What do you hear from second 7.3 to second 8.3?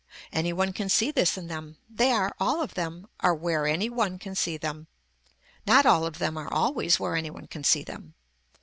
can see them.